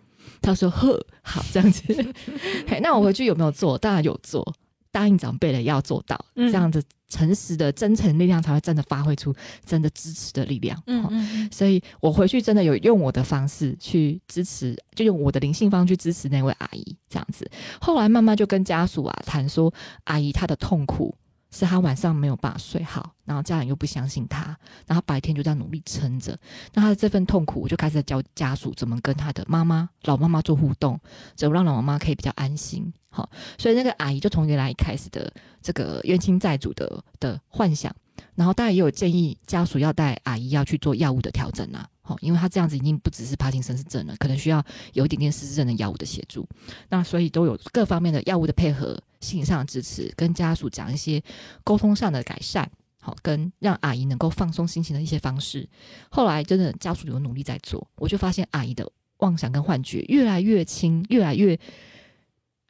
[0.41, 1.83] 他说：“呵，好，这样子。
[2.81, 3.77] 那我回去有没有做？
[3.77, 4.53] 当然有做。”
[4.91, 9.33] 答应长辈的要做到，这样子诚实的真诚力量才会真的发挥出
[9.65, 10.81] 真的支持的力量。
[10.87, 17.49] 嗯嗯，所以我回去真的有用我的方式去支持，就用我的灵性方去支持那位阿姨这样子。
[17.79, 19.73] 后来慢慢就跟家属啊谈说，
[20.05, 21.15] 阿姨她的痛苦。
[21.51, 26.37] 是他晚上没有办法睡好，然后家人又不相信他，然后白天就在努力撑着。
[26.73, 30.99] 那他的这份痛苦，我就开始教家属怎么跟他的妈妈、老妈妈做互动，
[31.35, 32.91] 怎么让老妈妈可以比较安心。
[33.09, 37.93] 好，所以那个阿姨就从原来一开始的这个冤亲债主的的幻想，
[38.35, 41.85] 然后当然也有建议家属要带阿姨要去做药物的调整啊。
[42.11, 46.47] 好，因为他这样子已经不只是帕金森氏症了，可能需要有一点点失智症的药物的协助。
[46.89, 49.01] 那所以都有各方面的药物的配合。
[49.21, 51.21] 心理上的支持，跟家属讲一些
[51.63, 52.67] 沟通上的改善，
[52.99, 55.69] 好，跟让阿姨能够放松心情的一些方式。
[56.09, 61.55] 后来真的家属有努力在做，我就发现阿姨的妄想跟幻觉越来越轻，越来越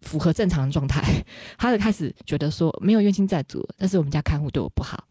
[0.01, 1.23] 符合正常的状态。
[1.57, 5.01] 她就开始觉得说没有冤亲债主，但是我们家看护对我不好，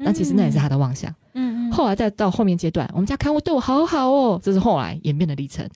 [0.00, 1.14] 那其实那也是他的妄想。
[1.34, 1.72] 嗯嗯。
[1.72, 5.68] 后来再到后面阶段，我们家看护对我好好哦，这是后来演变的历程。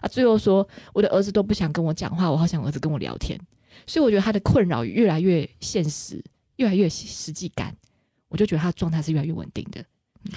[0.00, 3.38] 啊，最后说我的儿子都不想跟我讲话，我好想儿子跟我聊天。
[3.86, 6.22] 所以我觉得他的困扰越来越现实，
[6.56, 7.74] 越来越实际感，
[8.28, 9.84] 我就觉得他的状态是越来越稳定的。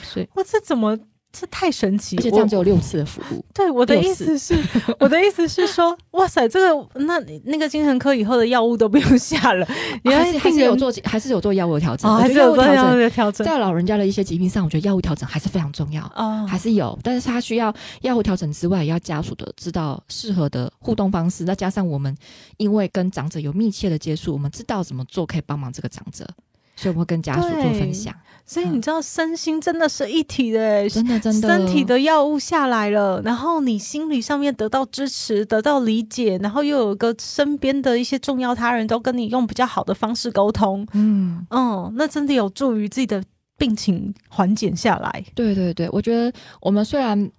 [0.02, 0.98] 所以，哇，这怎么？
[1.36, 3.44] 这太神奇，而且这样只有六次的服务。
[3.52, 4.56] 对，我的意思是，
[5.00, 9.68] 我的意思是说， 哇塞，这个那那个精神科以后的药物都不用下了，
[10.04, 13.44] 你还是还是有做，还是有做药物调整，还是有做药物的调整。
[13.44, 22.16] 在老人家的一些疾病上，我觉得药物调整还是非常重要啊，还是有，但是他需要药物调整之外，也要家属的知道适合的互动方式，再加上我们
[22.58, 26.28] 因为跟长者有密切的接触，我们知道怎么做可以帮忙这个长者。
[26.76, 28.14] 所以我会跟家属做分享，
[28.46, 43.24] 所以你知道身心真的是一体的，真的真的，身体的药物下来了，然后你心理上面得到支持，得到理解，然后又有个身边的一些重要他人都跟你用比较好的方式沟通，嗯嗯，那真的有助于自己的
[43.58, 45.24] 病情缓解下来。
[45.36, 47.32] 对对对，我觉得我们虽然。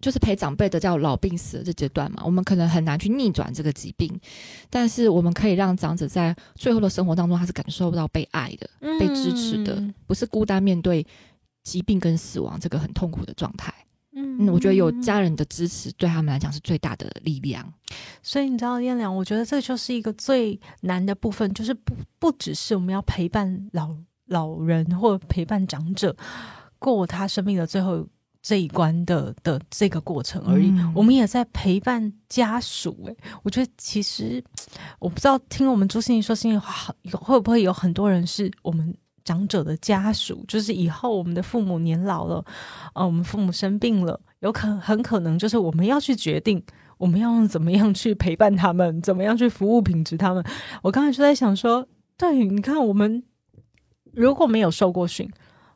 [0.00, 4.18] 就是陪长辈的叫老病死的这阶段嘛，我们可能很难去逆转这个疾病，
[4.70, 11.06] 但是我们可以让长者在最后的生活当中，他是感受不到被爱的、被支持的，不是孤单面对
[11.62, 13.72] 疾病跟死亡这个很痛苦的状态。
[14.12, 17.70] 嗯，我觉得有家人的支持对他们来讲是最大的力量。
[18.22, 23.94] 所以你知道燕良，我觉得这就是一个最难的部分，就是不不只是我们要陪伴老
[24.26, 26.16] 老人或陪伴长者
[26.78, 28.06] 过他生命的最后。
[28.42, 32.96] 这一关的的这个过程而已，我们也在陪伴家属。
[33.06, 34.42] 诶，我觉得其实
[34.98, 40.42] 我不知道听我们朱心怡说心里话，会不会有很多人是我们长者的家属？
[40.48, 42.42] 就是以后我们的父母年老了，
[42.94, 46.62] 呃，我们父母生病了，有可很可能就是我们要去决定，
[46.96, 50.42] 我们要用怎么样去陪伴他们，怎么样去服务品质他们。
[50.82, 53.22] 我刚才就在想说，对，你看我们
[54.12, 55.30] 如果没有受过训。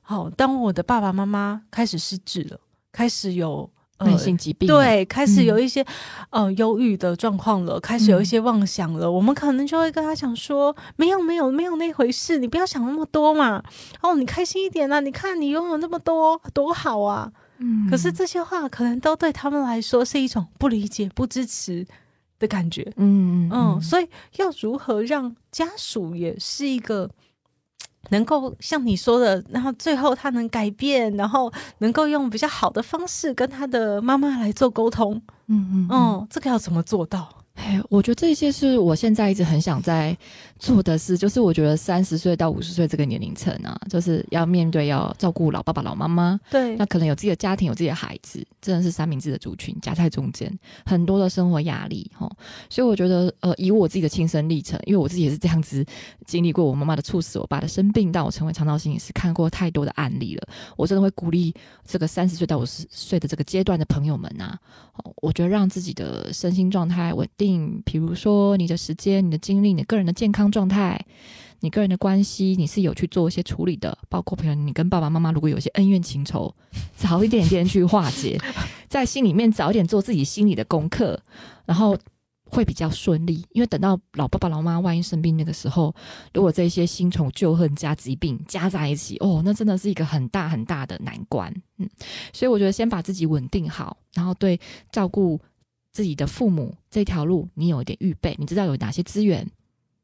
[0.07, 2.61] 好，当我的爸爸妈妈开始失智了，
[2.93, 5.47] 开始有呃慢性疾病，，对，开始嗯。
[5.47, 5.85] 有一些、
[6.29, 13.63] 呃忧郁的状况了，开始有一些妄想了，我们可能就会跟他讲说，没有没有没有那回事，你不要想那么多嘛，
[14.03, 17.33] 哦，你开心一点啊，你看你拥有那么多，多好啊。
[17.59, 17.89] 嗯。
[17.89, 21.87] 可是这些话可能都对他们来说是一种不理解、不支持
[22.39, 22.93] 的感觉。
[22.97, 27.09] 嗯嗯，所以要如何让家属也是一个
[28.11, 35.21] 能够像你说的，然后最后他能改变，然后能够用比较好的方式跟他的妈妈来做沟通。
[35.47, 37.44] 嗯嗯嗯，这个要怎么做到？
[37.55, 40.17] 哎，我觉得这些是我现在一直很想在
[40.59, 50.53] 做的事，就是我觉得三十岁到五十岁这个年龄层啊，就是要面对要照顾老爸爸、老妈妈，对那可能有自己的家庭，有自己的孩子，真的是三明治的族群夹在中间，
[50.85, 52.31] 很多的生活压力哈。
[52.69, 55.85] 所以我觉得，呃，以我自己的亲身历程，因为我自己也是这样子
[56.27, 60.43] 经历过我妈妈的猝死，我爸的生病，到我成为肠道心理师，看过太多的案例了。
[60.77, 61.55] 我真的会鼓励
[61.87, 64.59] 这个三十岁到五十岁的这个阶段的朋友们啊，
[65.05, 67.44] 哦，我觉得让自己的身心状态稳定，
[67.85, 71.05] 比如说你的时间、你的精力、你个人的健康状态。
[71.61, 76.55] 你个人的关系，你是有去做一些处理的，包括比如你跟爸爸妈妈如果有些恩怨情仇，
[76.95, 78.39] 早一点点去化解，
[78.87, 81.19] 在心里面早一点做自己心里的功课，
[81.65, 81.97] 然后
[82.51, 83.47] 会比较顺利。
[83.53, 85.95] 因为等到老爸爸老妈万一生病那个时候，
[86.35, 91.51] 如果这些新仇旧恨加疾病加在一起，哦，那真的是一个很大很大的难关。
[91.79, 91.89] 嗯，
[92.35, 94.61] 所以我觉得先把自己稳定好，然后对
[94.93, 95.41] 照顾
[95.95, 99.49] 自己的父母这条路，你有一点预备，你知道有哪些资源。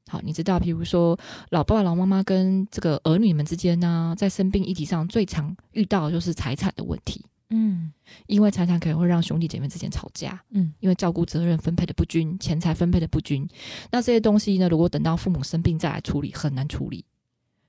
[0.09, 1.18] 好，你知道，比如说
[1.50, 7.92] 老爸爸、老妈妈跟这个儿女们之间呢，在生病议题上最常遇到的就是财产的问题，嗯。
[8.26, 10.72] 因为财产可能会让兄弟姐妹之间吵架，嗯。
[10.79, 13.48] 因为照顾责任分配的不均，钱财分配的不均，
[13.90, 17.05] 那这些东西呢，如果等到父母生病再来处理，很难处理，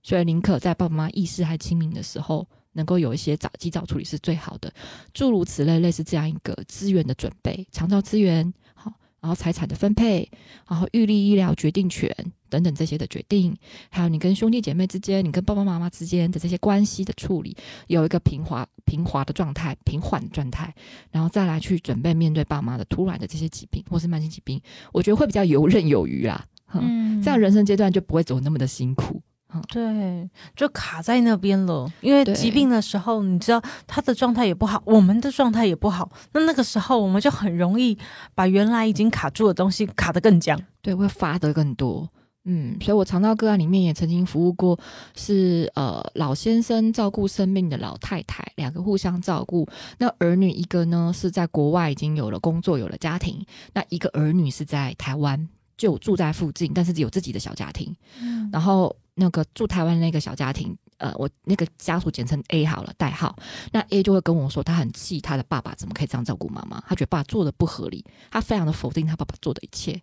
[0.03, 4.73] 所以宁可在爸爸妈妈意识还清明的时候，能够有一些早及早处理是最好的，
[5.13, 8.91] 诸如此类，类似这样一个资源的准备，长照资源，好。
[9.19, 10.27] 然后财产的分配，
[10.67, 12.11] 然后预立医疗决定权
[12.49, 13.55] 等等这些的决定，
[13.91, 17.55] 还有你跟兄弟姐妹之间、你跟爸爸妈妈之间的这些关系的处理，
[17.85, 20.73] 有一个平滑平滑的状态、平缓的状态，
[21.11, 24.59] 然后再来去准备面对爸妈的突然的这些疾病或是慢性疾病，
[24.91, 26.43] 我觉得会比较游刃有余啦。
[26.73, 29.21] 嗯，嗯这样人生阶段就不会走那么的辛苦。
[29.69, 31.91] 对，就卡在那边了。
[32.01, 37.97] 因为疾病的时候，你知道他的状态也不好，我们的状态也不好，那那个时候我们就很容易
[38.33, 40.59] 把原来已经卡住的东西卡得更僵。
[40.81, 42.09] 对，会发得更多。
[42.43, 44.79] 嗯，所以我肠道个案里面也曾经服务过
[45.15, 49.67] 是，呃老先生照顾生病的老太太，两个互相照顾。
[49.99, 53.35] 那儿女一个呢是在国外已经有了工作，有了家庭；
[53.73, 57.95] 那一个儿女是在台湾，就住在附近，但是有自己的小家庭。
[58.19, 63.35] 嗯然后那个住台湾那个小家庭，呃，我那个家属简称 A 好了，代号。
[63.71, 70.01] 那 A 就会跟我说，他很气他的爸爸怎么可以这样照顾妈妈，他觉得爸爸做的不合理，他非常的否定他爸爸做的一切。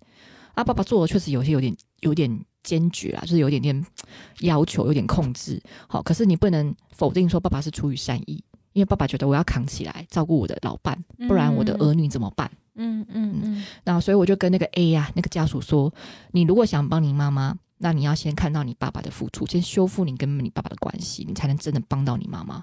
[0.55, 3.87] 他爸爸做的确实有些有点有点坚决啦，就是有点点
[4.41, 5.61] 要求，有点控制。
[5.89, 10.97] 好，可是你不能否定说爸爸是出于善意，因为爸爸觉得我要扛起来照顾我的老伴，
[11.29, 12.51] 不然我的儿女怎么办？
[12.81, 15.93] 嗯嗯嗯那所以我就跟那个 A 呀、那个家属说，
[16.31, 22.63] 你如果想帮你妈妈，那你要先看到你爸爸的付出，先修复你跟你爸爸的关系，你才能真的帮到你妈妈。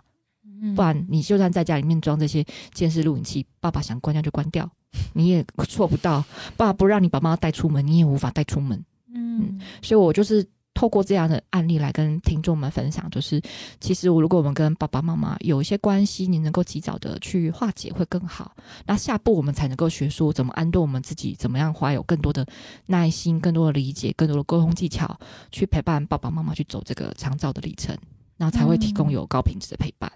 [0.61, 4.69] 嗯不然你就算在家里面装这些监视录影器，爸爸想关掉就关掉，
[5.13, 6.23] 你也做不到。
[6.55, 8.83] 爸爸不让你把妈妈带出门，你也无法带出门。
[9.13, 13.41] 嗯所以我就是透过这样的案例来跟听众们分享，就是
[13.79, 18.55] 其实如果我们跟爸爸妈妈有一些关系，你能够及早的去化解会更好。
[18.85, 22.45] 那下步我们才能够学说怎么安顿我们自己，怎么样怀有更多的
[22.85, 25.17] 耐心、更多的理解、更多的沟通技巧，
[25.49, 27.97] 去陪伴爸爸妈妈去走这个长照的历程，
[28.37, 30.11] 然后才会提供有高品质的陪伴。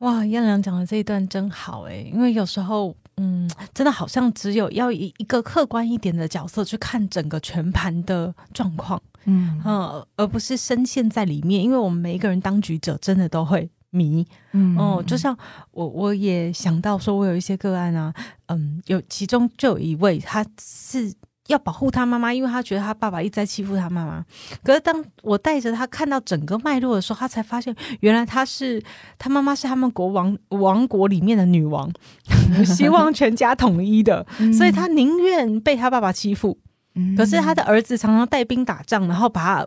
[0.00, 15.36] 哇，燕良讲的这一段真好诶，因为有时候，嗯，真的好像只有要以一个客观一点的角色去看整个全盘的状况，嗯呃，而不是深陷在里面，因为我们每一个人当局者真的都会迷，嗯哦，就像
[15.70, 18.12] 我我也想到说，我有一些个案啊，
[18.46, 21.12] 嗯，有其中就有一位他是。
[21.48, 24.24] 要保护他妈妈，因为他觉得他爸爸一直在欺负他妈妈。
[24.62, 28.82] 可是当我带着他看到整个脉络的时候，他才发现，原来他是
[29.18, 31.90] 他妈妈是他们国王王国里面的女王，
[32.64, 36.58] 希望全家统一的，所以他宁愿被他爸爸欺负。
[36.98, 39.66] 嗯可是他的儿子常常带兵打仗，然后把他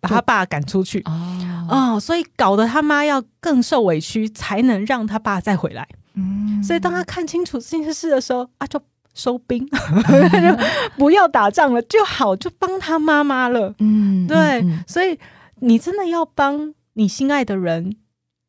[0.00, 1.00] 把他爸赶出去。
[1.06, 5.88] 哦，哦，所以搞得他妈要更受委屈，才能让他爸再回来。
[6.14, 8.78] 嗯所以当他看清楚这件事的时候啊，就
[9.18, 13.74] 收兵， 就不要打仗了就好，就帮他妈妈了。
[13.80, 15.18] 嗯对，嗯所以
[15.56, 17.96] 你真的要帮你心爱的人，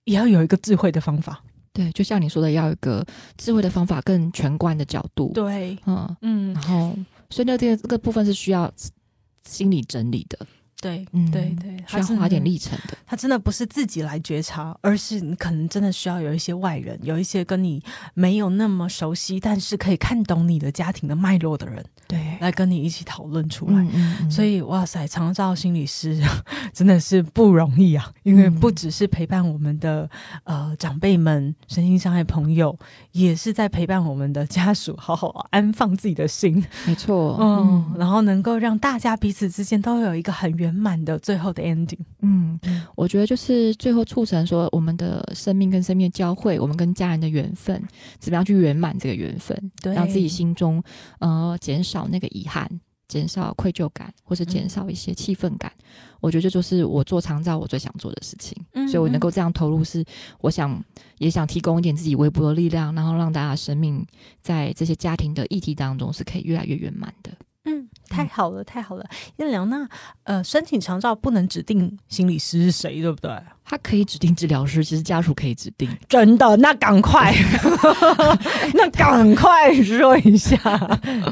[0.04, 1.42] 也要有一个智慧的方法。
[1.74, 3.04] 对，就像你说的，要有一个
[3.36, 5.32] 智慧的方法，更全观的角度。
[5.34, 6.96] 对，嗯，嗯然，后
[7.32, 8.72] 所以那这个这个部分是需要
[9.44, 10.38] 心理整理的，
[10.82, 12.44] 对，嗯，对对，需要花点。
[12.44, 12.98] 历程的。
[13.06, 23.86] 他真的不是自己来觉察，而是你可能真的需要有一些外人，有一些跟你没有那么熟悉，但是可以看懂你的家庭的脉络的人，对，来跟你一起讨论出来。
[24.30, 26.20] 所以，哇塞，长照心理师
[26.74, 28.12] 真的是不容易啊！
[28.24, 30.10] 因为不只是陪伴我们的
[30.44, 32.78] 呃长辈们、身心障碍朋友，
[33.12, 42.00] 也是在陪伴我们的家属，好好安放自己的心，没错，嗯，嗯然后能够让大家彼此之间都有一个很圆满的最后的 ending。
[42.22, 42.60] 嗯，
[42.96, 47.82] 我觉得就是最后促成说我们的生命跟生命的交汇，我们跟家人的缘分，
[48.20, 50.82] 怎么样去圆满这个缘分，对让自己心中
[51.20, 52.70] 呃减少那个遗憾，
[53.08, 55.72] 减少愧疚感，或是减少一些气愤感。
[56.22, 60.04] 我觉得这就是我做长照我最想做的事情，嗯所以我能够这样投入是，
[60.42, 60.84] 我想
[61.18, 64.06] 也想提供一点自己微薄的力量，然后让大家生命
[64.42, 67.32] 在这些家庭的议题当中是可以越来越圆满的。
[67.66, 69.06] 嗯，太好了，太好了。
[69.38, 69.88] 燕良，那
[70.24, 73.32] 呃，申请长照不能指定心理师是谁，对不对？
[73.66, 75.90] 他可以指定治疗师，其实家属可以指定。
[76.08, 76.56] 真的？
[76.58, 77.34] 那赶快，
[78.74, 80.58] 那赶快说一下。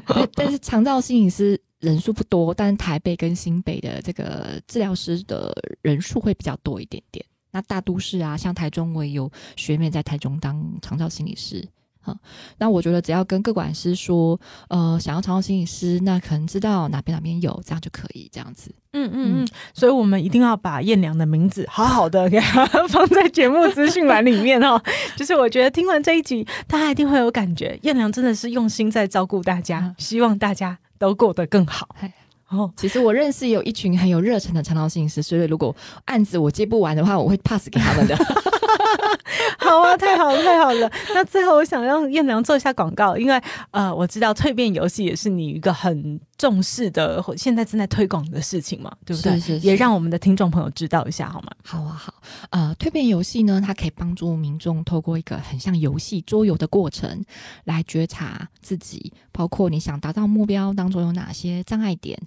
[0.05, 5.51] 但但是长照心理师人数不多，但台北跟新北的这个治疗师的
[5.81, 7.25] 人数会比较多一点点。
[7.51, 11.65] 那大都市啊，像台中，我也有学妹在台中当长照心理师。
[12.07, 12.15] 哈，
[12.57, 14.39] 那我觉得只要跟各管师说，
[14.69, 18.71] 呃，想要长照心理师，那可能知道哪边哪边有，这样就可以这样子。
[18.93, 24.81] 嗯嗯嗯，所以我们一定要把燕良的名字好好的给他 放在节目资讯栏里面哦。
[25.17, 32.11] 就是我觉得听完这一集，大家一定会有感觉，燕良真的是用心在照顾大家嗯，希望大家都过得更好嗨。
[32.49, 38.15] 哦，其实我认识有一群很有热忱的长照心理师，所以如果案子我接不完的话，我会 pass 给他们的。
[39.59, 40.91] 好啊，太好了，太好了。
[41.13, 43.41] 那最后我想让燕良做一下广告，因为
[43.71, 49.33] 呃，我知道蜕变游戏也是你一个很重视的，或现在正在推广的事情嘛，对不对？
[49.33, 51.51] 是是是也让我们的听众朋友知道一下好吗？
[51.63, 52.13] 好啊，好，
[52.51, 57.23] 呃，蜕变游戏呢，它可以帮助民众透过一个很像游戏桌游的过程，
[57.65, 62.17] 来觉察自己，包括你想达到目标当中有哪些障碍点，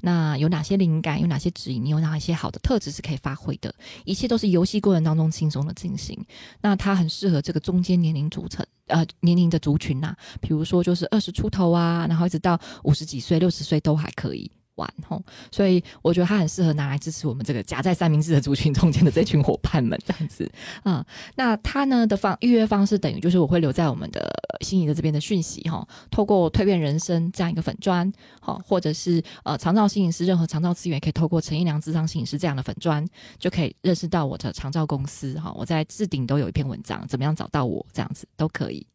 [0.00, 3.72] 那有哪些灵感，有哪些指引，你有哪一些好的特质是可以发挥的，
[4.04, 6.18] 一切都是游戏过程当中轻松的进形。
[6.60, 8.64] 那它很适合这个中间年龄组成。
[8.86, 15.22] 呃，年龄的族群呐、比如说就是二十出头啊，然后一直到五十几岁、六十岁都还可以玩吼。
[15.52, 20.50] 所以我觉得它很适合拿来支持我们这个夹在三明治的族群中间的这群伙伴们这样子。
[20.84, 21.04] 嗯，
[21.36, 24.26] 那它呢的方预约方式等于就是我会留在我们的
[24.64, 28.10] 心仪的这边的讯息哈，透过蜕变人生这样一个粉砖，
[28.40, 33.06] 好，或者是呃长照心理师任何长照资源可以透过陈一良智商心理师这样的粉砖，
[33.38, 35.52] 就可以认识到我的长照公司哈。
[35.56, 38.86] 我在置顶都有一篇文章，怎么样找到我这样子都可以。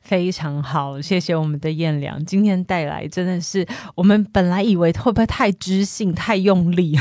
[0.00, 6.96] 非常好，谢谢我们的燕良，今天带来真的是我们本来以为会不会太知性、太用力，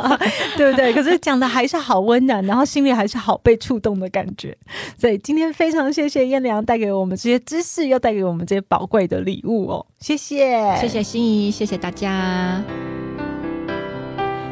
[0.56, 0.92] 对不对？
[0.92, 4.56] 可是讲的还是好温暖，然后心里还是好被触动的感觉。
[4.96, 12.62] 所以今天非常谢谢燕良带给我们这些知识，又带给我们这些宝贵的礼物哦，谢谢，谢谢心仪，谢谢大家。